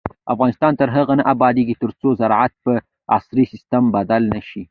افغانستان 0.33 0.71
تر 0.79 0.87
هغو 0.95 1.13
نه 1.19 1.23
ابادیږي، 1.33 1.75
ترڅو 1.83 2.07
زراعت 2.19 2.53
په 2.65 2.73
عصري 3.15 3.43
سیستم 3.53 3.83
بدل 3.95 4.21
نشي. 4.35 4.59